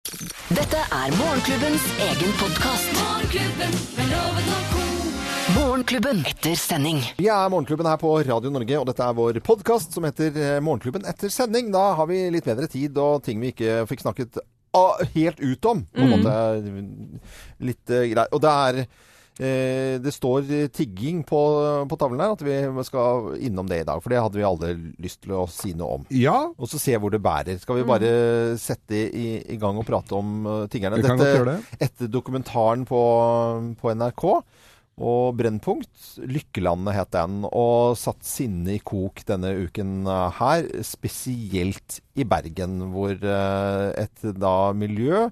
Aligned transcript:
Dette 0.00 0.78
er 0.80 1.10
Morgenklubbens 1.12 1.82
egen 2.00 2.30
podkast. 2.40 2.86
Morgenklubben 2.96 3.74
med 3.98 4.06
Loven 4.08 4.46
og 4.54 4.70
co. 4.70 4.84
Morgenklubben 5.58 6.22
etter 6.30 6.54
sending. 6.56 7.02
Vi 7.18 7.26
er 7.28 7.50
Morgenklubben 7.52 7.86
her 7.86 7.98
på 8.00 8.14
Radio 8.24 8.52
Norge, 8.54 8.78
og 8.80 8.88
dette 8.88 9.04
er 9.04 9.18
vår 9.18 9.42
podkast 9.44 9.92
som 9.92 10.06
heter 10.08 10.32
eh, 10.40 10.56
Morgenklubben 10.64 11.04
etter 11.04 11.28
sending. 11.28 11.68
Da 11.74 11.84
har 11.98 12.08
vi 12.08 12.22
litt 12.32 12.48
bedre 12.48 12.70
tid 12.72 12.96
og 12.96 13.20
ting 13.28 13.44
vi 13.44 13.52
ikke 13.52 13.84
fikk 13.90 14.06
snakket 14.06 14.40
ah, 14.72 15.04
helt 15.12 15.44
ut 15.44 15.68
om. 15.68 15.84
På 15.84 16.06
en 16.06 16.14
måte 16.16 16.34
litt 17.68 17.92
uh, 17.92 18.00
greit. 18.08 18.32
Og 18.32 18.40
det 18.40 18.56
er 18.56 18.82
eh, 18.86 18.90
det 19.40 20.12
står 20.12 20.48
tigging 20.76 21.22
på, 21.24 21.40
på 21.88 21.98
tavlen 22.00 22.20
her, 22.20 22.34
at 22.34 22.44
vi 22.44 22.84
skal 22.84 23.34
innom 23.40 23.68
det 23.70 23.82
i 23.82 23.86
dag. 23.88 24.02
For 24.04 24.12
det 24.12 24.20
hadde 24.20 24.40
vi 24.40 24.46
alle 24.46 24.72
lyst 25.00 25.22
til 25.24 25.36
å 25.38 25.46
si 25.50 25.72
noe 25.76 26.00
om. 26.00 26.08
Ja, 26.12 26.50
Og 26.56 26.68
så 26.70 26.80
se 26.82 26.96
hvor 27.00 27.12
det 27.14 27.22
bærer. 27.24 27.60
Skal 27.62 27.80
vi 27.80 27.86
bare 27.88 28.10
sette 28.60 29.06
i, 29.08 29.28
i 29.54 29.60
gang 29.60 29.80
og 29.80 29.86
prate 29.88 30.16
om 30.18 30.34
uh, 30.44 30.56
tiggerne? 30.70 31.00
Vi 31.00 31.06
kan 31.08 31.20
godt 31.20 31.38
gjøre 31.38 31.54
det. 31.54 31.78
Etter 31.88 32.12
dokumentaren 32.12 32.84
på, 32.88 33.00
på 33.80 33.94
NRK 33.96 34.26
og 35.00 35.36
Brennpunkt, 35.38 35.88
'Lykkelandet' 36.20 36.92
het 36.92 37.12
den, 37.14 37.40
og 37.48 37.96
satt 37.96 38.20
sinnet 38.26 38.74
i 38.74 38.82
kok 38.84 39.22
denne 39.24 39.54
uken 39.64 40.04
her. 40.36 40.68
Spesielt 40.84 42.00
i 42.20 42.26
Bergen, 42.28 42.90
hvor 42.92 43.16
et 43.16 44.26
da 44.36 44.54
miljø 44.76 45.30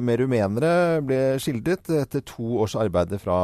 med 0.00 0.20
rumenere 0.22 1.00
ble 1.04 1.18
skildret 1.42 1.90
etter 2.00 2.22
to 2.24 2.56
års 2.64 2.74
arbeid 2.80 3.12
fra 3.20 3.36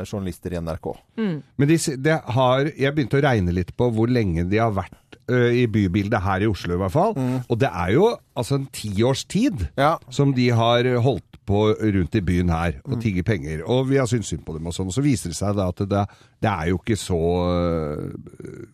uh, 0.00 0.04
journalister 0.06 0.54
i 0.54 0.60
NRK. 0.62 0.88
men 1.18 1.68
de, 1.68 1.76
de 1.98 2.16
har, 2.38 2.70
jeg 2.78 2.94
begynte 2.94 3.18
å 3.18 3.24
regne 3.24 3.52
litt 3.56 3.74
på 3.76 3.90
hvor 3.94 4.06
lenge 4.08 4.44
de 4.48 4.60
har 4.62 4.70
vært 4.76 5.18
ø, 5.28 5.50
i 5.52 5.66
bybildet 5.66 6.22
her 6.24 6.44
i 6.46 6.50
Oslo 6.50 6.76
i 6.76 6.80
hvert 6.80 6.94
fall. 6.94 7.16
Og 7.48 7.58
det 7.60 7.68
er 7.74 7.90
jo 7.96 8.12
altså 8.38 8.60
en 8.60 8.68
tiårs 8.72 9.24
tid 9.28 9.66
Ja. 9.76 9.96
som 10.10 10.32
de 10.34 10.48
har 10.54 10.86
holdt 11.02 11.27
på 11.48 11.64
rundt 11.72 12.18
i 12.18 12.22
byen 12.24 12.52
her 12.52 12.78
og 12.84 13.00
tigger 13.02 13.26
penger. 13.26 13.64
Og 13.64 13.88
vi 13.88 13.98
har 14.00 14.08
syntes 14.10 14.30
synd 14.34 14.44
på 14.46 14.54
dem 14.56 14.68
og 14.68 14.76
sånn. 14.76 14.92
Og 14.92 14.96
så 14.96 15.04
viser 15.04 15.32
det 15.32 15.38
seg 15.40 15.58
at 15.64 15.82
det, 15.88 16.04
det 16.44 16.52
er 16.52 16.70
jo 16.70 16.80
ikke 16.80 16.98
så, 17.00 17.20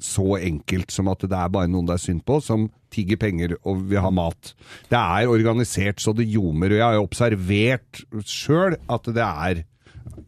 så 0.03 0.29
enkelt 0.41 0.95
som 0.95 1.11
at 1.15 1.25
det 1.25 1.39
er 1.39 1.53
bare 1.55 1.71
noen 1.71 1.89
det 1.89 1.97
er 1.97 2.07
synd 2.09 2.25
på, 2.27 2.41
som 2.45 2.69
tigger 2.95 3.19
penger 3.23 3.57
og 3.63 3.87
vil 3.91 4.03
ha 4.03 4.13
mat. 4.15 4.55
Det 4.91 4.99
er 5.01 5.31
organisert 5.31 6.03
så 6.03 6.15
det 6.17 6.29
ljomer. 6.31 6.75
Og 6.75 6.81
jeg 6.83 6.87
har 6.89 6.99
jo 6.99 7.07
observert 7.09 8.07
sjøl 8.27 8.79
at 8.79 9.13
det 9.15 9.29
er 9.29 9.63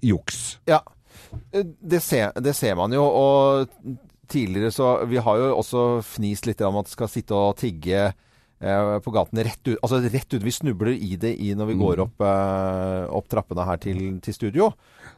juks. 0.07 0.45
Ja, 0.71 0.81
Eh, 1.53 1.65
det 1.65 2.01
ser, 2.01 2.33
det 2.41 2.55
ser 2.57 2.77
man 2.79 2.93
jo. 2.93 3.05
Og 3.05 3.69
tidligere 4.29 4.71
så 4.75 5.05
Vi 5.07 5.17
har 5.17 5.37
jo 5.39 5.57
også 5.57 6.03
fnist 6.03 6.47
litt 6.47 6.61
om 6.67 6.81
at 6.81 6.91
skal 6.91 7.11
sitte 7.11 7.35
og 7.35 7.57
tigge 7.61 8.13
på 8.61 9.13
gaten 9.13 9.43
rett 9.45 9.61
ut. 9.69 9.79
Altså 9.83 10.01
rett 10.01 10.33
ut. 10.35 10.43
Vi 10.43 10.53
snubler 10.55 10.95
i 10.97 11.17
det 11.21 11.35
i 11.41 11.53
når 11.55 11.67
vi 11.73 11.75
går 11.81 12.01
opp, 12.07 12.21
eh, 12.25 13.07
opp 13.13 13.29
trappene 13.29 13.67
her 13.69 13.77
til, 13.83 14.19
til 14.25 14.35
studio. 14.35 14.71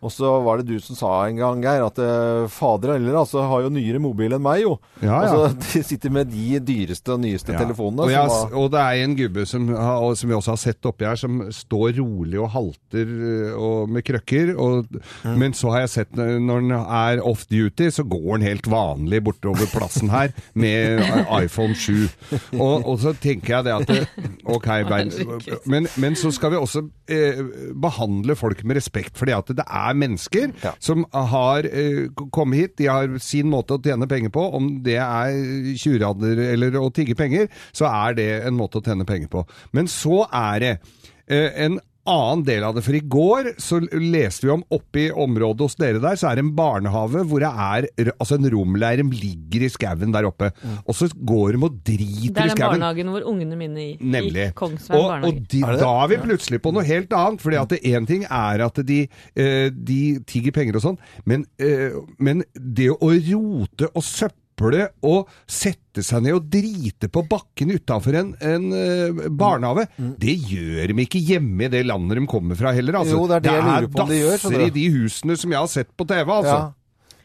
Og 0.04 0.12
så 0.14 0.28
var 0.44 0.60
det 0.60 0.68
du 0.68 0.76
som 0.84 0.94
sa 0.94 1.08
en 1.26 1.38
gang, 1.40 1.62
Geir, 1.64 1.82
at 1.86 1.96
eh, 1.98 2.44
fader 2.54 2.92
heller 2.94 3.16
altså, 3.18 3.40
har 3.50 3.64
jo 3.64 3.70
nyere 3.72 3.98
mobil 3.98 4.34
enn 4.36 4.42
meg, 4.44 4.60
jo. 4.62 4.76
Ja, 5.02 5.08
ja. 5.24 5.30
Altså, 5.32 5.56
de 5.72 5.82
sitter 5.86 6.12
med 6.14 6.28
de 6.30 6.60
dyreste 6.62 7.14
og 7.16 7.22
nyeste 7.24 7.54
Ja. 7.56 7.62
telefonene. 7.64 8.04
Og, 8.06 8.12
jeg, 8.12 8.28
var- 8.30 8.54
og 8.60 8.68
det 8.74 8.82
er 8.84 9.02
en 9.06 9.16
gubbe 9.18 9.46
som, 9.48 9.66
har- 9.74 10.14
som 10.20 10.30
vi 10.30 10.36
også 10.38 10.52
har 10.54 10.60
sett 10.62 10.86
oppi 10.90 11.06
her, 11.08 11.18
som 11.18 11.40
står 11.54 11.96
rolig 11.98 12.38
og 12.42 12.50
halter 12.54 13.10
og, 13.58 13.88
med 13.90 14.06
krøkker. 14.06 14.52
Og, 14.58 14.86
Men 15.38 15.56
så 15.58 15.72
har 15.74 15.86
jeg 15.86 15.94
sett 15.96 16.14
når 16.20 16.62
han 16.68 16.76
er 16.78 17.24
off 17.26 17.46
duty, 17.50 17.88
så 17.94 18.04
går 18.06 18.28
han 18.36 18.46
helt 18.46 18.68
vanlig 18.70 19.22
bortover 19.26 19.66
plassen 19.72 20.12
her 20.14 20.30
med 20.54 21.02
iPhone 21.40 21.74
7. 21.74 22.06
Og, 22.58 22.84
og 22.88 22.96
så 23.02 23.12
tenker 23.28 23.54
jeg 23.58 23.66
det 23.68 23.74
at 23.76 23.88
det, 23.92 24.32
Ok, 24.48 24.66
Bernt, 24.88 25.16
men, 25.68 25.86
men 26.00 26.16
så 26.18 26.30
skal 26.34 26.54
vi 26.54 26.58
også 26.60 26.82
eh, 27.12 27.40
behandle 27.76 28.36
folk 28.38 28.62
med 28.64 28.78
respekt, 28.80 29.14
fordi 29.20 29.34
at 29.36 29.52
det 29.58 29.66
er 29.68 29.98
mennesker 30.00 30.50
Ja. 30.64 30.72
som 30.82 31.04
har 31.12 31.68
eh, 31.68 32.06
kommet 32.34 32.62
hit, 32.62 32.76
de 32.80 32.88
har 32.88 33.12
sin 33.22 33.50
måte 33.52 33.76
å 33.76 33.82
tjene 33.84 34.08
penger 34.08 34.32
på. 34.34 34.46
Om 34.58 34.70
det 34.86 34.96
er 35.02 35.74
tjuvradder 35.78 36.40
eller 36.54 36.78
å 36.80 36.88
tigge 36.94 37.16
penger, 37.18 37.48
så 37.76 37.90
er 37.90 38.16
det 38.18 38.28
en 38.48 38.56
måte 38.58 38.80
å 38.80 38.84
tjene 38.86 39.06
penger 39.08 39.28
på. 39.32 39.44
Men 39.76 39.90
så 39.92 40.22
er 40.32 40.64
det 40.64 40.72
eh, 41.28 41.50
en 41.68 41.78
annen 42.08 42.44
del 42.46 42.64
av 42.66 42.76
det. 42.76 42.82
For 42.86 42.96
i 42.96 43.02
går 43.04 43.52
så 43.60 43.78
leste 43.92 44.48
vi 44.48 44.52
om 44.54 44.64
oppe 44.74 45.04
i 45.04 45.08
området 45.12 45.66
hos 45.66 45.76
dere 45.80 46.00
der, 46.02 46.16
så 46.18 46.30
er 46.30 46.38
det 46.38 46.44
en 46.46 46.54
barnehage 46.58 47.24
hvor 47.28 47.44
det 47.44 47.50
er 47.52 47.88
altså 48.16 48.38
en 48.38 48.48
romleir 48.52 49.02
ligger 49.08 49.66
i 49.66 49.70
skauen 49.72 50.14
der 50.14 50.28
oppe. 50.28 50.50
Og 50.84 50.96
så 50.96 51.08
går 51.12 51.54
de 51.56 51.62
og 51.68 51.78
driter 51.86 52.00
i 52.00 52.30
skauen. 52.30 52.34
Det 52.34 52.44
er 52.44 52.54
den 52.54 52.62
barnehagen 52.64 53.12
hvor 53.14 53.28
ungene 53.30 53.58
mine 53.60 53.84
gikk. 53.90 54.02
Nemlig. 54.16 54.48
I 54.50 54.56
Kongsberg 54.58 54.98
og, 54.98 55.04
og 55.04 55.12
barnehage. 55.14 55.46
de, 55.52 55.62
Er 55.68 55.80
da 55.84 55.92
er 56.02 56.12
vi 56.14 56.20
plutselig 56.24 56.62
på 56.64 56.74
noe 56.74 56.86
helt 56.88 57.12
annet. 57.12 57.44
fordi 57.44 57.60
at 57.62 57.76
én 57.78 58.06
ting 58.08 58.24
er 58.24 58.64
at 58.66 58.82
de, 58.88 59.00
eh, 59.36 59.68
de 59.70 60.00
tigger 60.26 60.54
penger 60.56 60.80
og 60.80 60.84
sånn, 60.88 60.98
men, 61.28 61.46
eh, 61.60 61.94
men 62.18 62.44
det 62.54 62.90
å 62.94 63.12
rote 63.12 63.90
og 63.94 64.02
søple 64.58 64.88
og 65.06 65.28
sette 65.46 66.02
seg 66.04 66.24
ned 66.24 66.36
og 66.38 66.48
drite 66.50 67.08
på 67.10 67.24
bakken 67.28 67.72
utafor 67.74 68.18
en, 68.18 68.32
en 68.40 68.66
uh, 68.72 69.28
barnehage, 69.30 69.88
det 70.18 70.36
gjør 70.50 70.92
de 70.92 71.04
ikke 71.04 71.22
hjemme 71.22 71.66
i 71.66 71.72
det 71.72 71.84
landet 71.86 72.18
de 72.18 72.26
kommer 72.30 72.58
fra 72.58 72.72
heller. 72.72 73.00
Altså. 73.00 73.16
Jo, 73.16 73.28
det 73.28 73.38
er 73.38 73.46
det 73.46 73.54
jeg 73.54 73.68
lurer 73.68 73.92
på 73.92 74.02
om 74.02 74.10
de 74.10 74.18
gjør, 74.18 74.42
skjønner 74.42 74.58
dasser 74.58 74.72
i 74.72 74.76
de 74.78 74.90
husene 74.96 75.38
som 75.38 75.54
jeg 75.54 75.60
har 75.60 75.72
sett 75.72 75.94
på 75.96 76.08
TV, 76.08 76.26
altså. 76.26 76.58
ja. 76.58 76.66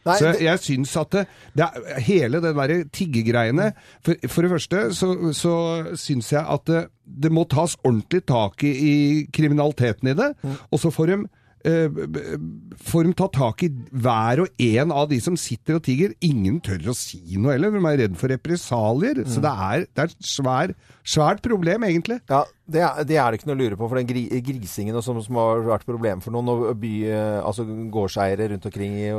Nei, 0.04 0.18
så 0.20 0.34
jeg 0.36 0.60
syns 0.60 0.90
at 1.00 1.14
det, 1.14 1.20
det 1.56 1.64
er, 1.64 2.00
hele 2.04 2.40
det 2.44 2.50
derre 2.52 2.74
tiggegreiene 2.92 3.70
for, 4.04 4.18
for 4.28 4.44
det 4.44 4.50
første 4.52 4.82
så, 4.92 5.08
så 5.32 5.54
syns 5.96 6.28
jeg 6.34 6.44
at 6.44 6.66
det, 6.68 6.82
det 7.24 7.30
må 7.32 7.46
tas 7.48 7.78
ordentlig 7.80 8.20
tak 8.28 8.66
i, 8.68 8.74
i 8.74 8.92
kriminaliteten 9.32 10.12
i 10.12 10.16
det, 10.18 10.28
og 10.44 10.82
så 10.82 10.92
får 10.92 11.08
de 11.08 11.16
eh, 11.22 11.40
får 11.64 13.06
de 13.06 13.14
ta 13.16 13.28
tak 13.32 13.62
i 13.64 13.70
hver 14.04 14.42
og 14.44 14.64
en 14.66 14.92
av 14.92 15.08
de 15.10 15.18
som 15.24 15.36
sitter 15.40 15.78
og 15.78 15.84
tigger. 15.86 16.12
Ingen 16.24 16.60
tør 16.64 16.90
å 16.92 16.96
si 16.96 17.22
noe 17.38 17.54
heller, 17.54 17.72
de 17.72 17.80
er 17.80 18.00
redd 18.04 18.18
for 18.20 18.32
represalier. 18.32 19.22
Så 19.24 19.42
det 19.44 19.52
er, 19.52 19.86
det 19.88 20.04
er 20.04 20.12
et 20.12 20.28
svær, 20.28 20.74
svært 21.04 21.40
problem, 21.44 21.86
egentlig. 21.88 22.20
Ja, 22.30 22.44
det 22.64 22.80
er, 22.80 23.00
det 23.04 23.16
er 23.20 23.26
det 23.28 23.38
ikke 23.38 23.48
noe 23.50 23.58
å 23.58 23.60
lure 23.60 23.76
på. 23.76 23.86
For 23.90 24.00
den 24.00 24.08
gri, 24.08 24.22
grisingen 24.44 24.96
som, 25.04 25.18
som 25.20 25.36
har 25.36 25.60
vært 25.66 25.84
problem 25.84 26.22
for 26.24 26.32
noen 26.32 26.48
og 26.52 26.62
by, 26.80 26.92
eh, 27.12 27.40
altså 27.44 27.66
gårdseiere 27.92 28.48
rundt 28.54 28.68
omkring 28.70 28.96
i, 29.02 29.10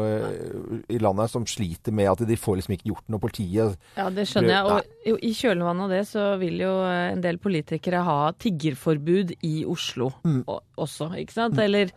i 0.96 1.02
landet 1.02 1.30
som 1.30 1.46
sliter 1.50 1.94
med 1.94 2.10
at 2.10 2.24
de 2.26 2.40
får 2.42 2.60
liksom 2.60 2.76
ikke 2.78 2.90
gjort 2.90 3.06
noe. 3.14 3.22
Politiet 3.22 3.78
Ja, 3.98 4.08
det 4.14 4.26
skjønner 4.30 4.56
jeg. 4.56 4.72
Og 4.72 5.12
jo, 5.12 5.20
i 5.22 5.32
kjølvannet 5.38 5.86
av 5.86 5.94
det 5.94 6.02
så 6.10 6.26
vil 6.42 6.58
jo 6.66 6.74
eh, 6.88 7.12
en 7.14 7.22
del 7.22 7.38
politikere 7.42 8.02
ha 8.08 8.20
tiggerforbud 8.42 9.38
i 9.46 9.56
Oslo 9.70 10.10
mm. 10.26 10.42
også, 10.82 11.12
ikke 11.22 11.38
sant? 11.38 11.62
Eller 11.62 11.94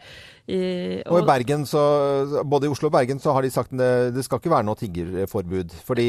i, 0.49 1.01
Og 1.09 1.23
i 1.23 1.27
Bergen, 1.29 1.65
så, 1.69 1.81
både 2.45 2.69
i 2.69 2.73
Oslo 2.77 2.93
og 2.93 2.97
Bergen 3.01 3.21
så 3.25 3.33
har 3.37 3.45
de 3.45 3.53
sagt 3.53 3.73
det, 3.77 4.13
det 4.17 4.25
skal 4.25 4.41
ikke 4.41 4.53
være 4.53 4.69
noe 4.69 4.81
tiggerforbud. 4.81 5.77
Fordi 5.89 6.09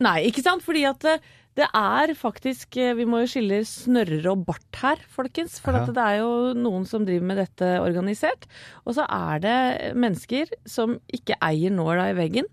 Nei, 0.00 0.18
ikke 0.30 0.44
sant? 0.44 0.64
Fordi 0.64 0.86
at 0.88 1.04
det, 1.04 1.18
det 1.58 1.66
er 1.76 2.14
faktisk 2.16 2.78
eh, 2.80 2.94
Vi 2.96 3.06
må 3.08 3.22
jo 3.22 3.30
skille 3.34 3.60
snørrer 3.68 4.30
og 4.32 4.46
bart 4.48 4.80
her, 4.82 5.02
folkens. 5.12 5.58
For 5.62 5.76
at 5.76 5.92
det 5.92 6.04
er 6.04 6.20
jo 6.22 6.52
noen 6.56 6.86
som 6.88 7.06
driver 7.08 7.30
med 7.32 7.40
dette 7.42 7.70
organisert. 7.82 8.48
Og 8.86 8.96
så 8.98 9.06
er 9.06 9.44
det 9.44 9.56
mennesker 9.98 10.52
som 10.68 10.98
ikke 11.12 11.38
eier 11.44 11.74
nåla 11.74 12.10
i 12.12 12.18
veggen, 12.18 12.48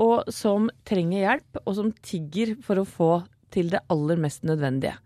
og 0.00 0.28
som 0.32 0.70
trenger 0.88 1.22
hjelp, 1.22 1.62
og 1.64 1.72
som 1.78 1.94
tigger 2.04 2.56
for 2.64 2.80
å 2.80 2.88
få 2.88 3.10
til 3.54 3.70
det 3.72 3.80
aller 3.92 4.18
mest 4.20 4.44
nødvendige. 4.44 4.96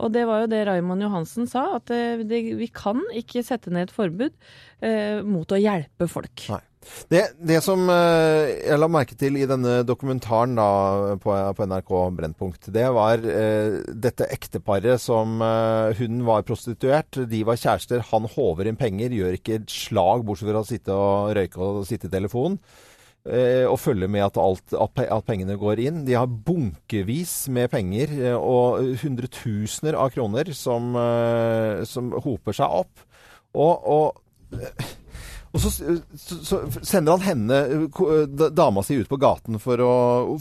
Og 0.00 0.10
det 0.14 0.24
var 0.26 0.42
jo 0.42 0.50
det 0.50 0.62
Raymond 0.66 1.04
Johansen 1.04 1.46
sa, 1.50 1.66
at 1.78 1.92
eh, 1.94 2.22
det, 2.26 2.40
vi 2.58 2.68
kan 2.74 3.02
ikke 3.14 3.44
sette 3.46 3.70
ned 3.74 3.88
et 3.88 3.94
forbud 3.94 4.32
eh, 4.82 5.20
mot 5.26 5.50
å 5.52 5.60
hjelpe 5.60 6.08
folk. 6.10 6.46
Nei. 6.50 6.62
Det, 7.10 7.22
det 7.40 7.58
som 7.64 7.84
eh, 7.92 8.52
jeg 8.66 8.78
la 8.80 8.88
merke 8.90 9.16
til 9.18 9.36
i 9.40 9.46
denne 9.48 9.80
dokumentaren 9.86 10.54
da, 10.58 10.68
på, 11.22 11.34
på 11.58 11.66
NRK 11.70 11.92
Brennpunkt, 12.20 12.70
det 12.74 12.86
var 12.94 13.22
eh, 13.24 13.80
dette 14.06 14.28
ekteparet 14.34 15.00
som 15.02 15.40
eh, 15.44 15.94
Hun 16.00 16.22
var 16.28 16.46
prostituert, 16.48 17.20
de 17.30 17.42
var 17.46 17.60
kjærester. 17.60 18.04
Han 18.12 18.28
håver 18.34 18.70
inn 18.70 18.80
penger, 18.80 19.14
gjør 19.14 19.38
ikke 19.38 19.60
et 19.60 19.70
slag 19.72 20.24
bortsett 20.26 20.50
fra 20.52 20.64
å 20.64 20.68
sitte 20.68 20.96
og 20.96 21.32
røyke 21.38 21.62
og 21.62 21.84
sitte 21.88 22.10
i 22.10 22.14
telefonen. 22.14 22.58
eh, 23.24 23.64
Og 23.68 23.78
følge 23.80 24.08
med 24.08 24.26
at, 24.26 24.36
alt, 24.40 24.74
at 24.76 25.24
pengene 25.28 25.56
går 25.60 25.80
inn. 25.86 26.02
De 26.08 26.16
har 26.18 26.28
bunkevis 26.28 27.48
med 27.54 27.70
penger 27.72 28.12
eh, 28.18 28.36
og 28.36 29.00
hundretusener 29.02 29.96
av 29.96 30.12
kroner 30.14 30.52
som, 30.56 30.92
eh, 31.00 31.84
som 31.88 32.12
hoper 32.24 32.56
seg 32.56 32.80
opp. 32.84 33.08
Og, 33.54 33.88
og 33.88 34.20
og 35.54 35.60
så, 35.62 35.70
så, 36.18 36.36
så 36.42 36.58
sender 36.82 37.14
han 37.14 37.22
henne, 37.22 37.58
dama 38.58 38.82
si, 38.82 38.96
ut 38.98 39.08
på 39.10 39.18
gaten 39.22 39.60
for 39.62 39.78
å, 39.84 39.92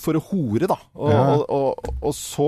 for 0.01 0.17
å 0.17 0.23
hore, 0.31 0.65
da. 0.71 0.79
Og, 0.97 1.11
Ja. 1.13 1.21
og, 1.35 1.43
og, 1.53 1.91
og 2.01 2.15
så 2.17 2.47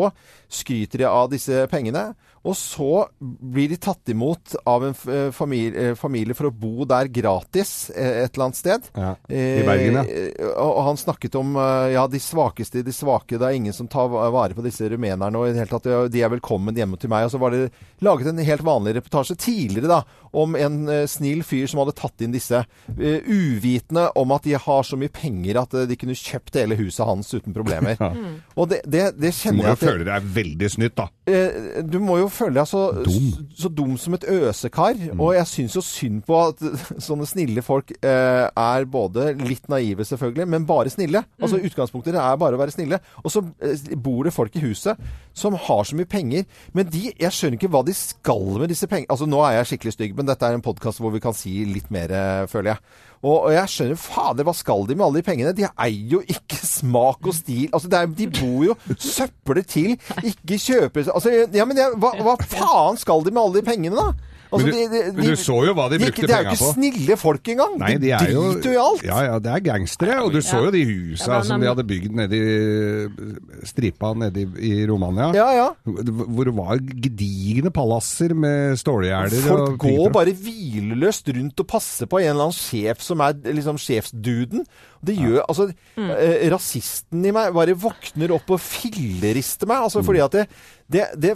skryter 0.49 1.03
de 1.03 1.09
av 1.09 1.29
disse 1.33 1.65
pengene. 1.71 2.11
Og 2.45 2.53
så 2.57 3.07
blir 3.19 3.71
de 3.71 3.77
tatt 3.81 4.09
imot 4.13 4.53
av 4.69 4.85
en 4.85 4.93
eh, 5.09 5.29
familie, 5.33 5.89
eh, 5.89 5.95
familie 5.97 6.37
for 6.37 6.51
å 6.51 6.53
bo 6.53 6.85
der 6.85 7.09
gratis 7.09 7.89
eh, 7.89 8.21
et 8.25 8.35
eller 8.35 8.47
annet 8.47 8.59
sted. 8.59 8.89
Ja, 8.93 9.15
I 9.25 9.63
Bergen, 9.65 9.97
ja. 9.97 10.51
Og 10.61 10.83
han 10.85 10.99
snakket 10.99 11.35
om 11.39 11.55
ja, 11.91 12.05
de 12.09 12.19
svakeste 12.21 12.83
de 12.85 12.93
svake. 12.93 13.39
Det 13.39 13.47
er 13.47 13.57
ingen 13.57 13.73
som 13.73 13.89
tar 13.89 14.11
vare 14.11 14.55
på 14.55 14.63
disse 14.65 14.87
rumenerne. 14.91 15.33
Og 15.39 15.49
i 15.49 15.55
det 15.55 15.63
hele 15.63 15.71
tatt, 15.73 15.89
de 16.13 16.21
er 16.21 16.31
velkommen 16.35 16.77
hjemme 16.77 16.99
til 17.01 17.09
meg. 17.11 17.25
Og 17.25 17.33
så 17.33 17.41
var 17.41 17.55
det 17.55 17.71
laget 18.05 18.29
en 18.29 18.43
helt 18.45 18.65
vanlig 18.65 18.95
reportasje 18.99 19.37
tidligere 19.41 19.89
da, 19.89 19.99
om 20.35 20.55
en 20.59 20.77
snill 21.09 21.41
fyr 21.47 21.65
som 21.71 21.81
hadde 21.81 21.95
tatt 21.97 22.21
inn 22.21 22.35
disse, 22.35 22.59
uvitende 22.95 24.09
om 24.19 24.33
at 24.35 24.45
de 24.45 24.57
har 24.59 24.85
så 24.85 24.99
mye 24.99 25.13
penger 25.13 25.61
at 25.61 25.77
de 25.89 25.97
kunne 25.97 26.17
kjøpt 26.17 26.59
hele 26.59 26.77
huset 26.77 27.07
hans 27.07 27.31
uten 27.33 27.55
problemer. 27.55 27.97
Og 28.59 28.69
det, 28.69 28.83
det, 28.85 29.07
det 29.17 29.33
kjenner 29.37 29.71
jeg 29.71 29.79
at 29.79 29.85
det, 29.85 30.19
veldig 30.35 30.44
snytt, 30.71 30.95
da. 30.97 31.07
eh, 31.27 31.81
Du 31.83 31.97
må 31.99 32.17
jo 32.19 32.27
føle 32.29 32.59
deg 32.59 32.67
så 32.69 32.81
Dum. 33.05 33.47
så 33.57 33.69
dum 33.73 33.97
som 33.97 34.13
et 34.17 34.25
øsekar. 34.29 34.95
Mm. 35.13 35.19
Og 35.21 35.33
jeg 35.35 35.47
syns 35.51 35.75
jo 35.75 35.81
synd 35.85 36.23
på 36.27 36.37
at 36.49 36.61
sånne 37.07 37.25
snille 37.29 37.63
folk 37.65 37.91
eh, 38.01 38.45
er 38.49 38.85
både 38.85 39.31
litt 39.41 39.67
naive, 39.71 40.05
selvfølgelig, 40.05 40.47
men 40.47 40.65
bare 40.69 40.89
snille. 40.93 41.23
Altså 41.41 41.59
Utgangspunktet 41.61 42.15
er 42.15 42.37
bare 42.41 42.55
å 42.55 42.61
være 42.61 42.75
snille. 42.75 42.99
Og 43.23 43.31
så 43.33 43.43
eh, 43.61 43.95
bor 43.95 44.23
det 44.27 44.33
folk 44.35 44.55
i 44.55 44.63
huset 44.65 44.97
som 45.35 45.57
har 45.59 45.83
så 45.83 45.97
mye 45.99 46.07
penger. 46.07 46.45
Men 46.73 46.87
de, 46.91 47.07
jeg 47.19 47.31
skjønner 47.35 47.59
ikke 47.59 47.71
hva 47.73 47.83
de 47.87 47.93
skal 47.97 48.45
med 48.61 48.69
disse 48.71 48.87
pengene. 48.87 49.09
Altså 49.11 49.27
Nå 49.29 49.41
er 49.47 49.57
jeg 49.59 49.71
skikkelig 49.73 49.95
stygg, 49.97 50.15
men 50.15 50.29
dette 50.29 50.47
er 50.47 50.55
en 50.55 50.63
podkast 50.65 51.01
hvor 51.03 51.11
vi 51.15 51.23
kan 51.23 51.35
si 51.35 51.57
litt 51.67 51.89
mer, 51.91 52.11
eh, 52.15 52.45
føler 52.51 52.75
jeg. 52.75 52.83
Og, 53.25 53.47
og 53.47 53.53
jeg 53.55 53.71
skjønner 53.73 53.97
Fader, 53.99 54.45
hva 54.45 54.53
skal 54.53 54.85
de 54.85 54.97
med 54.97 55.07
alle 55.07 55.21
de 55.21 55.25
pengene? 55.25 55.55
De 55.57 55.65
eier 55.65 56.13
jo 56.13 56.21
ikke 56.21 56.59
smak 56.61 57.25
og 57.25 57.33
stil. 57.33 57.65
Altså, 57.73 57.89
er, 57.89 58.11
de 58.19 58.27
bor 58.29 58.67
jo 58.67 58.75
søppelet 58.93 59.69
til. 59.71 59.95
Ikke 60.21 60.59
kjøper 60.61 61.09
Altså, 61.15 61.33
ja, 61.53 61.65
men 61.65 61.79
jeg, 61.79 61.97
hva, 62.01 62.13
hva 62.21 62.37
faen 62.45 62.99
skal 63.01 63.25
de 63.25 63.33
med 63.33 63.41
alle 63.41 63.61
de 63.61 63.65
pengene, 63.65 63.97
da? 63.97 64.34
Altså, 64.53 64.67
Men 64.67 64.91
du- 64.91 65.13
men 65.17 65.25
du 65.25 65.35
så 65.35 65.55
jo 65.65 65.73
hva 65.73 65.89
de 65.89 65.97
brukte 65.99 66.21
Det 66.27 66.29
er 66.31 66.43
jo 66.43 66.49
ikke 66.51 66.61
på. 66.61 66.73
snille 66.75 67.17
folk 67.17 67.43
engang. 67.49 67.77
Nei, 67.79 67.93
de 67.97 67.99
de 68.05 68.11
er 68.11 68.31
jo 68.31 68.43
driter 68.53 68.69
jo 68.69 68.71
i 68.71 68.81
alt. 68.83 69.03
Ja, 69.03 69.19
ja, 69.25 69.39
det 69.39 69.51
er 69.51 69.59
gangstere. 69.65 70.19
Og 70.23 70.31
du 70.31 70.37
så 70.45 70.61
jo 70.65 70.71
de 70.71 70.83
husa 70.85 71.31
Ja, 71.31 71.37
men- 71.39 71.47
som 71.49 71.61
de 71.61 71.67
hadde 71.67 71.83
bygd 71.87 72.11
nede 72.15 72.35
i 72.35 73.65
stripa 73.65 74.13
nede 74.13 74.45
i, 74.61 74.85
Romania. 74.87 75.31
Ja, 75.35 75.49
ja. 75.55 75.67
Hvor 75.85 76.45
det 76.45 76.55
var 76.55 76.77
gedigne 76.77 77.71
palasser 77.73 78.33
med 78.35 78.77
stålgjerder. 78.79 79.41
Folk 79.47 79.61
og 79.61 79.67
Folk 79.67 79.79
går 79.81 80.11
bare 80.13 80.33
hvileløst 80.33 81.27
rundt 81.35 81.59
og 81.59 81.67
passer 81.67 82.05
på 82.07 82.19
en 82.21 82.29
eller 82.29 82.47
annen 82.49 82.57
sjef 82.57 83.01
som 83.01 83.19
er 83.25 83.33
liksom 83.33 83.77
sjefsduden. 83.81 84.65
Det 85.05 85.17
gjør 85.17 85.43
Altså, 85.45 85.69
eh, 86.01 86.47
rasisten 86.51 87.25
i 87.25 87.33
meg 87.35 87.53
bare 87.55 87.77
våkner 87.77 88.33
opp 88.35 88.55
og 88.55 88.63
fillerister 88.63 89.69
meg. 89.69 89.79
Altså, 89.85 89.99
fordi 90.05 90.23
at 90.25 90.33
det 90.39 90.45
det, 90.85 91.01
det, 91.17 91.31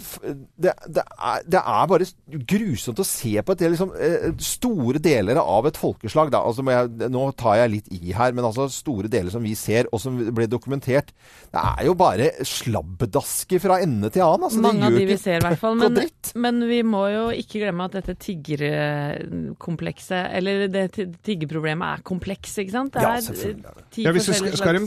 det, 0.62 0.70
det, 0.94 1.02
er, 1.02 1.40
det 1.50 1.58
er 1.58 1.88
bare 1.90 2.06
grusomt 2.52 3.00
å 3.02 3.06
se 3.08 3.32
på 3.42 3.54
at 3.54 3.58
det 3.58 3.66
er 3.66 3.72
liksom 3.74 3.94
eh, 3.98 4.28
store 4.46 5.02
deler 5.02 5.40
av 5.42 5.66
et 5.66 5.74
folkeslag. 5.80 6.30
Da. 6.36 6.44
Altså, 6.46 6.62
må 6.66 6.72
jeg, 6.76 7.10
nå 7.10 7.24
tar 7.40 7.56
jeg 7.64 7.72
litt 7.74 7.88
i 7.98 8.14
her, 8.14 8.34
men 8.38 8.46
altså 8.46 8.68
store 8.70 9.10
deler 9.10 9.34
som 9.34 9.42
vi 9.46 9.56
ser, 9.58 9.90
og 9.90 9.98
som 10.04 10.20
ble 10.38 10.46
dokumentert, 10.50 11.10
det 11.50 11.62
er 11.64 11.86
jo 11.88 11.94
bare 11.98 12.30
slabbedasker 12.46 13.60
fra 13.64 13.80
ende 13.82 14.10
til 14.14 14.22
annen. 14.22 14.44
Altså, 14.46 14.62
det 14.62 14.66
Mange 14.68 14.86
av 14.86 14.94
de 15.00 15.06
vi 15.10 15.18
ser, 15.18 15.42
i 15.42 15.46
hvert 15.48 15.62
fall. 15.64 15.76
Men, 15.82 15.98
men 16.46 16.62
vi 16.70 16.84
må 16.86 17.10
jo 17.10 17.34
ikke 17.42 17.64
glemme 17.64 17.86
at 17.90 17.98
dette 17.98 18.14
tiggerkomplekset, 18.28 20.30
eller 20.38 20.70
det 20.70 20.94
tiggerproblemet, 20.94 21.90
er 21.90 22.06
kompleks, 22.06 22.54
ikke 22.62 22.78
sant? 22.78 22.94
Det 22.94 23.02
Ja, 23.02 23.18
er 23.18 23.26
selvfølgelig 23.26 23.59
er 23.66 24.02
Ja, 24.04 24.12
hvis, 24.12 24.24
skal, 24.24 24.58
skal 24.58 24.76
de, 24.76 24.82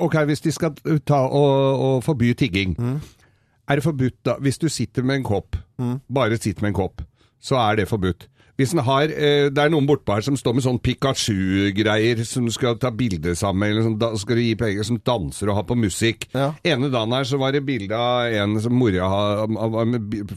okay, 0.00 0.18
ok, 0.20 0.24
hvis 0.24 0.40
de 0.40 0.52
skal 0.52 0.74
ta 1.06 1.14
og, 1.14 1.80
og 1.80 2.04
forby 2.04 2.32
tigging, 2.32 2.76
Mm. 2.78 3.00
er 3.68 3.74
det 3.74 3.84
forbudt 3.84 4.24
da 4.26 4.34
Hvis 4.40 4.58
du 4.58 4.68
sitter 4.68 5.02
med 5.02 5.16
en 5.16 5.24
kopp, 5.24 5.56
Mm. 5.78 6.00
bare 6.14 6.36
sitter 6.36 6.62
med 6.62 6.68
en 6.68 6.74
kopp, 6.74 7.02
så 7.44 7.60
er 7.70 7.82
det 7.82 7.90
forbudt. 7.92 8.30
Hvis 8.54 8.70
en 8.70 8.78
har, 8.86 9.08
eh, 9.10 9.48
Det 9.50 9.58
er 9.58 9.68
noen 9.72 9.82
bortpå 9.88 10.14
her 10.14 10.22
som 10.22 10.36
står 10.38 10.54
med 10.54 10.62
sånn 10.62 10.76
Pikachu-greier 10.78 12.20
som 12.24 12.44
du 12.46 12.52
skal 12.54 12.76
ta 12.78 12.92
bilde 12.94 13.32
sammen 13.34 13.66
eller 13.72 13.82
sånn, 13.82 13.96
da 13.98 14.12
skal 14.14 14.36
du 14.38 14.42
gi 14.44 14.52
penger, 14.60 14.84
som 14.86 15.00
danser 15.02 15.50
og 15.50 15.56
har 15.58 15.64
på 15.66 15.74
musikk. 15.74 16.28
Ja. 16.32 16.52
Ene 16.64 16.86
dagen 16.92 17.10
her 17.16 17.24
så 17.26 17.36
var 17.40 17.50
det 17.56 17.64
bilde 17.66 17.90
av 17.98 18.30
en 18.30 18.54
som 18.62 18.76
mora 18.78 19.08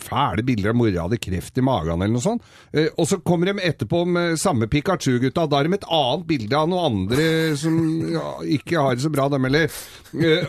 fæle 0.02 0.42
bilder 0.48 0.72
av 0.74 0.80
mora 0.80 1.04
hadde 1.06 1.20
kreft 1.22 1.60
i 1.62 1.66
magen 1.66 2.02
eller 2.02 2.16
noe 2.16 2.24
sånt. 2.26 2.42
Eh, 2.74 2.88
og 2.98 3.06
så 3.06 3.20
kommer 3.24 3.52
de 3.52 3.62
etterpå 3.70 4.02
med 4.10 4.40
samme 4.42 4.66
Pikachu-gutta. 4.66 5.46
Da 5.48 5.58
har 5.62 5.70
de 5.70 5.78
et 5.78 5.86
annet 5.88 6.26
bilde 6.34 6.58
av 6.58 6.68
noen 6.74 6.90
andre 6.90 7.30
som 7.62 7.78
ja, 8.16 8.26
ikke 8.58 8.82
har 8.82 8.96
det 8.98 9.06
så 9.06 9.12
bra, 9.14 9.28
dem 9.30 9.46
heller. 9.46 9.70
Eh, 10.18 10.48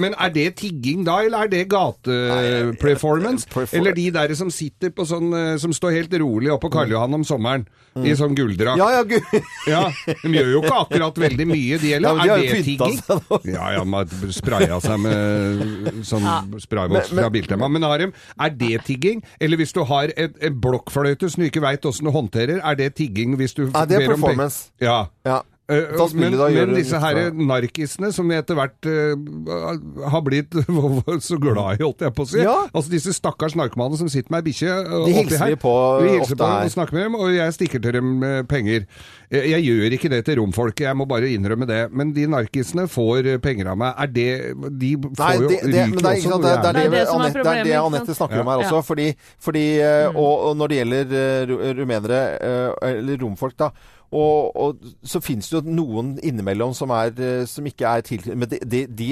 men 0.00 0.14
er 0.16 0.30
det 0.32 0.56
tigging 0.62 1.04
da, 1.04 1.18
eller 1.26 1.44
er 1.44 1.48
det 1.52 1.68
gateperformance? 1.68 3.46
perfor- 3.52 3.76
Eller 3.76 3.92
de 3.92 4.10
der 4.10 4.34
som 4.34 4.48
sitter 4.50 4.90
på 4.90 5.04
sånn 5.04 5.32
eh, 5.34 5.56
Som 5.58 5.72
står 5.76 5.94
helt 6.00 6.14
rolig 6.20 6.50
oppe 6.52 6.66
på 6.66 6.72
Karl 6.78 6.90
Johan 6.96 7.14
om 7.20 7.24
sommeren. 7.28 7.66
I 7.96 8.12
sånn 8.12 8.34
gulldrakt. 8.36 8.76
Ja, 8.76 8.90
ja, 8.92 9.04
gu 9.08 9.14
Ja, 9.72 9.78
de 10.20 10.28
gjør 10.34 10.50
jo 10.52 10.58
ikke 10.60 10.80
akkurat 10.82 11.16
veldig 11.22 11.46
mye, 11.48 11.78
de 11.80 11.88
Ja, 11.94 11.96
heller. 11.96 12.18
men 12.18 12.26
de 12.26 12.28
har 12.28 12.36
er 12.36 12.42
det 12.42 12.50
pynta 12.52 12.66
tigging? 12.66 12.98
seg 13.06 13.30
nå. 13.30 13.38
Ja, 13.54 13.68
ja, 13.72 13.84
man 13.88 14.10
spraya 14.36 14.76
seg 14.84 15.00
med 15.00 16.02
sånn 16.04 16.26
sprayboks 16.60 17.14
fra 17.16 17.30
Biltema. 17.32 17.70
Men 17.72 17.86
Harem, 17.88 18.12
er 18.36 18.52
det 18.52 18.82
tigging? 18.84 19.22
Eller 19.40 19.56
hvis 19.62 19.72
du 19.72 19.80
har 19.88 20.12
et, 20.12 20.36
en 20.44 20.60
blokkfløyte 20.60 21.30
som 21.32 21.40
du 21.40 21.48
ikke 21.48 21.64
veit 21.64 21.88
åssen 21.88 22.04
du 22.04 22.12
håndterer, 22.12 22.60
er 22.60 22.76
det 22.82 22.90
tigging 23.00 23.38
hvis 23.40 23.56
du 23.56 23.64
Ja, 23.70 23.86
det 23.88 23.96
er 24.02 24.04
ber 24.04 24.18
om 24.18 24.20
peng- 24.20 24.28
performance. 24.28 24.68
Ja. 24.84 24.98
Ja. 25.24 25.40
Eh, 25.68 25.96
Ta 25.98 26.04
men, 26.14 26.30
da, 26.38 26.46
men 26.54 26.74
disse 26.76 26.98
her 27.02 27.18
narkisene 27.34 28.12
som 28.14 28.28
vi 28.30 28.36
etter 28.38 28.54
hvert 28.54 28.86
uh, 28.86 30.10
har 30.12 30.22
blitt 30.22 30.54
så 31.26 31.38
glad 31.42 31.80
i, 31.80 31.82
holdt 31.82 32.04
jeg 32.06 32.14
på 32.14 32.22
å 32.22 32.28
si. 32.30 32.38
Ja. 32.44 32.54
Altså 32.70 32.92
disse 32.92 33.10
stakkars 33.16 33.56
narkomane 33.58 33.98
som 33.98 34.06
sitter 34.12 34.30
med 34.30 34.44
ei 34.44 34.52
bikkje 34.52 34.70
uh, 34.70 34.92
De 34.92 35.00
oppi 35.00 35.16
hilser 35.16 35.42
her. 35.42 35.54
vi 35.56 35.58
på 35.64 35.72
Vi 36.04 36.12
hilser 36.12 36.22
ofte 36.22 36.38
på 36.44 36.50
her. 36.52 36.68
og 36.68 36.74
snakker 36.76 36.98
med 36.98 37.02
dem, 37.08 37.16
og 37.18 37.32
jeg 37.34 37.56
stikker 37.56 37.82
til 37.82 37.96
dem 37.98 38.12
penger. 38.46 38.86
Jeg, 39.34 39.50
Jeg 39.56 39.64
gjør 39.66 39.96
ikke 39.98 40.12
det 40.14 40.20
til 40.28 40.38
romfolket, 40.38 40.84
jeg 40.86 41.00
må 41.00 41.08
bare 41.10 41.32
innrømme 41.34 41.66
det. 41.66 41.80
Men 41.90 42.14
de 42.14 42.28
narkisene 42.30 42.86
får 42.90 43.32
penger 43.42 43.72
av 43.74 43.80
meg. 43.82 43.98
Er 44.06 44.12
det 44.14 44.28
De 44.78 44.92
får 45.02 45.18
Nei, 45.24 45.32
jo 45.40 45.48
det, 45.50 45.58
også 45.58 45.72
det 45.72 45.82
er, 45.82 45.90
ikke 45.90 46.30
sant, 46.30 46.46
det, 46.46 46.52
er 46.52 47.10
Anette, 47.16 47.42
det 47.42 47.56
er 47.56 47.66
det 47.66 47.74
Anette 47.82 48.14
snakker 48.20 48.44
om 48.44 48.52
her 48.54 48.62
Ja. 48.62 48.70
også. 48.70 48.84
Fordi, 48.86 49.08
fordi 49.42 49.66
eh, 49.82 50.06
og, 50.14 50.32
og 50.52 50.56
når 50.62 50.70
det 50.70 50.80
gjelder 50.80 51.52
rumenere, 51.82 52.22
eller 52.92 53.18
romfolk, 53.26 53.58
da 53.58 53.72
og, 54.14 54.52
og 54.54 54.92
så 55.06 55.22
finnes 55.24 55.48
det 55.50 55.58
jo 55.58 55.76
noen 55.78 56.14
innimellom 56.22 56.74
som, 56.76 56.92
er, 56.94 57.14
eh, 57.18 57.46
som 57.50 57.66
ikke 57.66 57.96
er 57.98 58.06
til... 58.06 58.22
Men 58.34 58.50
de, 58.52 58.60
de, 58.62 58.84
de 58.86 59.10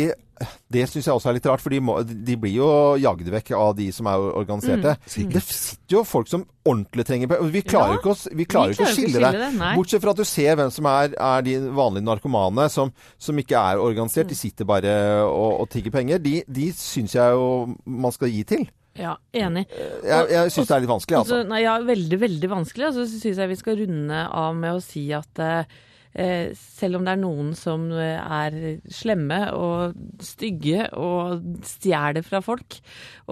det 0.75 0.83
syns 0.91 1.07
jeg 1.07 1.15
også 1.15 1.31
er 1.31 1.37
litt 1.37 1.47
rart, 1.47 1.63
for 1.63 1.71
de, 1.71 1.79
må, 1.85 1.95
de 2.03 2.35
blir 2.41 2.57
jo 2.57 2.69
jagd 2.99 3.29
vekk 3.31 3.53
av 3.55 3.75
de 3.79 3.87
som 3.95 4.09
er 4.11 4.25
organiserte. 4.43 4.97
Det 5.31 5.43
sitter 5.47 5.95
jo 5.95 6.03
folk 6.09 6.31
som 6.31 6.43
ordentlig 6.67 7.07
trenger 7.07 7.31
penger. 7.31 7.53
Vi 7.55 7.63
klarer 7.63 7.95
Ja, 7.95 8.01
ikke 8.01 8.15
å, 8.15 8.17
vi 8.19 8.27
klarer 8.27 8.41
vi 8.41 8.47
klarer 8.51 8.75
ikke 8.75 8.89
å 8.89 8.97
skille 8.97 9.13
skille 9.15 9.33
det. 9.37 9.51
det. 9.55 9.73
Bortsett 9.79 10.03
fra 10.03 10.15
at 10.15 10.23
du 10.23 10.27
ser 10.29 10.59
hvem 10.59 10.73
som 10.75 10.89
er, 10.91 11.15
er 11.15 11.47
de 11.47 11.59
vanlige 11.79 12.09
narkomane, 12.09 12.67
som, 12.73 12.91
som 13.15 13.39
ikke 13.41 13.61
er 13.61 13.83
organisert. 13.83 14.31
De 14.31 14.39
sitter 14.39 14.69
bare 14.69 14.95
og, 15.23 15.61
og 15.63 15.71
tigger 15.73 15.95
penger. 15.95 16.23
De, 16.25 16.41
de 16.59 16.71
syns 16.79 17.15
jeg 17.15 17.39
jo 17.39 17.77
man 17.87 18.15
skal 18.15 18.35
gi 18.35 18.43
til. 18.57 18.67
Ja, 18.97 19.17
enig. 19.35 19.65
Jeg, 20.05 20.29
jeg 20.31 20.53
syns 20.55 20.69
det 20.69 20.77
er 20.77 20.85
litt 20.85 20.93
vanskelig, 20.93 21.19
altså. 21.19 21.41
Altså, 21.41 21.49
nei, 21.51 21.63
ja, 21.65 21.79
veldig, 21.83 22.19
veldig 22.23 22.51
vanskelig. 22.53 22.87
Og 22.93 22.95
så 23.01 23.07
syns 23.11 23.41
jeg 23.43 23.51
vi 23.51 23.57
skal 23.59 23.81
runde 23.83 24.21
av 24.31 24.55
med 24.55 24.77
å 24.79 24.83
si 24.85 25.09
at 25.17 25.41
eh, 25.43 26.53
selv 26.55 27.01
om 27.01 27.05
det 27.09 27.15
er 27.17 27.23
noen 27.25 27.55
som 27.59 27.89
eh, 27.91 28.19
er 28.23 28.79
slemme 28.95 29.41
og 29.59 29.97
stygge 30.23 30.87
og 30.95 31.43
stjeler 31.67 32.23
fra 32.23 32.39
folk 32.47 32.79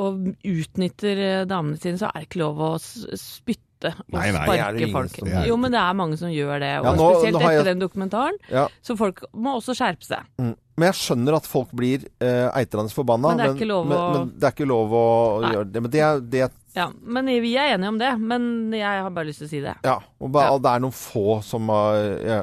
og 0.03 0.33
utnytter 0.43 1.23
eh, 1.29 1.45
damene 1.47 1.79
sine, 1.79 2.01
så 2.01 2.11
er 2.11 2.25
det 2.25 2.31
ikke 2.33 2.43
lov 2.43 2.59
å 2.59 2.73
spytte 2.83 3.61
og 3.83 4.13
Nei, 4.15 4.29
nei, 4.31 4.43
sparke 4.47 4.87
folk. 4.95 5.15
som- 5.19 5.31
Jo, 5.47 5.57
men 5.59 5.73
det 5.75 5.79
er 5.83 5.95
mange 5.99 6.15
som 6.19 6.29
gjør 6.31 6.61
det. 6.63 6.69
Og 6.79 6.85
Ja, 6.87 6.93
nå- 6.95 7.07
spesielt 7.17 7.35
nå 7.35 7.41
jeg- 7.43 7.55
etter 7.59 7.71
den 7.73 7.81
dokumentaren. 7.83 8.37
Ja. 8.51 8.69
Så 8.83 8.95
folk 8.99 9.25
må 9.35 9.57
også 9.59 9.75
skjerpe 9.75 10.07
seg. 10.07 10.23
Mm. 10.39 10.53
Men 10.83 10.89
jeg 10.91 10.99
skjønner 10.99 11.37
at 11.39 11.47
folk 11.47 11.71
blir 11.79 12.09
eh, 12.19 12.49
eitrende 12.59 12.91
forbanna. 12.91 13.31
Men 13.37 13.39
det 13.39 13.45
er 13.47 13.55
ikke 13.61 13.69
lov 13.71 13.87
men, 13.87 13.99
å- 14.01 14.09
men 14.17 14.33
det 14.35 14.49
er 14.49 14.55
ikke 14.57 14.67
lov 14.67 14.97
å 14.99 15.05
Nei. 15.45 15.53
gjøre 15.55 15.69
det. 15.77 15.83
Men 15.87 15.93
det, 15.95 16.01
er- 16.09 16.23
det 16.33 16.43
Ja, 16.75 16.87
men 17.05 17.27
vi 17.45 17.51
er 17.61 17.75
enige 17.77 17.91
om 17.93 17.99
det. 18.01 18.11
Men 18.19 18.47
jeg 18.75 19.03
har 19.05 19.11
bare 19.15 19.29
lyst 19.29 19.43
til 19.45 19.47
å 19.47 19.51
si 19.53 19.61
det. 19.63 19.75
Ja. 19.87 19.95
Og 20.19 20.33
ba, 20.35 20.47
Ja. 20.49 20.59
det 20.65 20.71
er 20.73 20.83
noen 20.83 20.97
få 20.97 21.37
som 21.45 21.69
har 21.69 21.99
ja. 22.27 22.39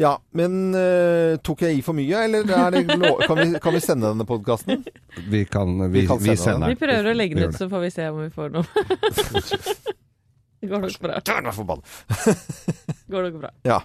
ja, 0.00 0.12
men 0.32 0.56
uh, 0.74 1.36
tok 1.44 1.62
jeg 1.66 1.76
i 1.78 1.82
for 1.84 1.92
mye, 1.98 2.24
eller 2.24 2.42
er 2.48 2.78
kan, 3.28 3.36
vi, 3.42 3.58
kan 3.60 3.76
vi 3.76 3.80
sende 3.84 4.08
denne 4.10 4.26
podkasten? 4.26 4.82
Vi 5.28 5.44
kan, 5.44 5.76
vi, 5.86 5.88
Vi 5.92 6.00
vi, 6.00 6.06
kan 6.08 6.18
sende 6.24 6.36
sender 6.42 6.72
Vi 6.74 6.80
prøver 6.80 7.12
å 7.12 7.14
legge 7.14 7.36
Vi 7.36 7.44
den 7.44 7.52
ut, 7.54 7.60
så 7.60 7.68
får 7.70 7.84
vi 7.86 7.90
se 7.94 8.08
om 8.08 8.22
vi 8.24 8.30
får 8.32 8.50
noe. 8.56 8.64
det 10.60 10.66
går 10.72 10.80
nok 10.88 10.98
bra. 11.04 11.20
Går 13.12 13.28
nok 13.28 13.40
bra. 13.44 13.50
Ja. 13.68 13.80